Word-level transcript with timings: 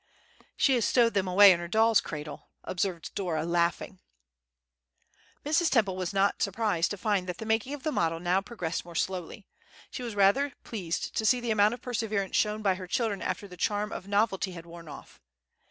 "She 0.57 0.73
has 0.73 0.83
stowed 0.83 1.13
them 1.13 1.27
away 1.27 1.51
in 1.51 1.59
her 1.59 1.67
doll's 1.67 2.01
cradle," 2.01 2.49
observed 2.63 3.13
Dora, 3.13 3.45
laughing. 3.45 3.99
Mrs. 5.45 5.69
Temple 5.69 5.95
was 5.95 6.11
not 6.11 6.41
surprised 6.41 6.89
to 6.89 6.97
find 6.97 7.29
that 7.29 7.37
the 7.37 7.45
making 7.45 7.75
of 7.75 7.83
the 7.83 7.91
model 7.91 8.19
now 8.19 8.41
progressed 8.41 8.83
more 8.83 8.95
slowly; 8.95 9.45
she 9.91 10.01
was 10.01 10.15
rather 10.15 10.53
pleased 10.63 11.15
to 11.15 11.23
see 11.23 11.39
the 11.39 11.51
amount 11.51 11.75
of 11.75 11.83
perseverance 11.83 12.35
shown 12.35 12.63
by 12.63 12.73
her 12.73 12.87
children 12.87 13.21
after 13.21 13.47
the 13.47 13.55
charm 13.57 13.91
of 13.91 14.07
novelty 14.07 14.53
had 14.53 14.65
worn 14.65 14.87
off. 14.87 15.21